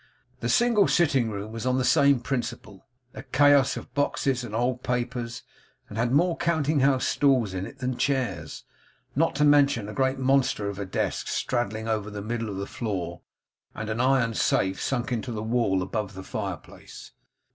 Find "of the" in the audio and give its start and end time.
12.49-12.65